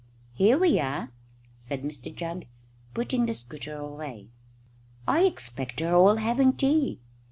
"Here 0.33 0.57
we 0.57 0.79
are," 0.79 1.11
said 1.59 1.83
Mr 1.83 2.11
Jugg, 2.11 2.45
putting 2.95 3.27
the 3.27 3.35
scooter 3.35 3.75
away. 3.77 4.29
"I 5.07 5.25
expect 5.25 5.77
they're 5.77 5.93
all 5.93 6.15
having 6.15 6.53
tea." 6.53 6.99